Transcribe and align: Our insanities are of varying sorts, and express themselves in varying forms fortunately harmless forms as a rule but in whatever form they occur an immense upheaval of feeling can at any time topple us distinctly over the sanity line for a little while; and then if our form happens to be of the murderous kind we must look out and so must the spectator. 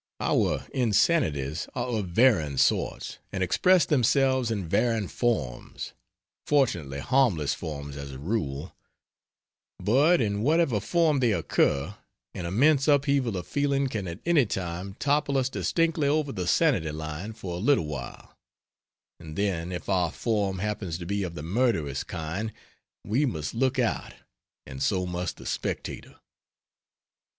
Our 0.19 0.65
insanities 0.73 1.67
are 1.75 1.85
of 1.85 2.07
varying 2.09 2.57
sorts, 2.57 3.19
and 3.31 3.43
express 3.43 3.85
themselves 3.85 4.49
in 4.49 4.67
varying 4.67 5.07
forms 5.07 5.93
fortunately 6.47 6.97
harmless 6.99 7.53
forms 7.53 7.95
as 7.97 8.11
a 8.13 8.17
rule 8.17 8.75
but 9.77 10.19
in 10.19 10.41
whatever 10.41 10.79
form 10.79 11.19
they 11.19 11.31
occur 11.33 11.95
an 12.33 12.47
immense 12.47 12.87
upheaval 12.87 13.37
of 13.37 13.45
feeling 13.45 13.87
can 13.89 14.07
at 14.07 14.19
any 14.25 14.47
time 14.47 14.95
topple 14.95 15.37
us 15.37 15.49
distinctly 15.49 16.07
over 16.07 16.31
the 16.31 16.47
sanity 16.47 16.89
line 16.89 17.31
for 17.33 17.53
a 17.53 17.57
little 17.59 17.85
while; 17.85 18.35
and 19.19 19.35
then 19.35 19.71
if 19.71 19.87
our 19.87 20.11
form 20.11 20.57
happens 20.57 20.97
to 20.97 21.05
be 21.05 21.21
of 21.21 21.35
the 21.35 21.43
murderous 21.43 22.03
kind 22.03 22.51
we 23.05 23.23
must 23.27 23.53
look 23.53 23.77
out 23.77 24.15
and 24.65 24.81
so 24.81 25.05
must 25.05 25.37
the 25.37 25.45
spectator. 25.45 26.15